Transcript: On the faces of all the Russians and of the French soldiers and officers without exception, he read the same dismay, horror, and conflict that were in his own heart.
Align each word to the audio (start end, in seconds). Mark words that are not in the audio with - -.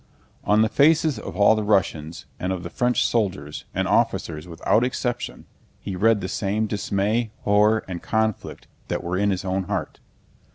On 0.43 0.63
the 0.63 0.67
faces 0.67 1.19
of 1.19 1.37
all 1.37 1.53
the 1.53 1.61
Russians 1.61 2.25
and 2.39 2.51
of 2.51 2.63
the 2.63 2.71
French 2.71 3.05
soldiers 3.05 3.65
and 3.71 3.87
officers 3.87 4.47
without 4.47 4.83
exception, 4.83 5.45
he 5.79 5.95
read 5.95 6.21
the 6.21 6.27
same 6.27 6.65
dismay, 6.65 7.29
horror, 7.43 7.85
and 7.87 8.01
conflict 8.01 8.65
that 8.87 9.03
were 9.03 9.15
in 9.19 9.29
his 9.29 9.45
own 9.45 9.65
heart. 9.65 9.99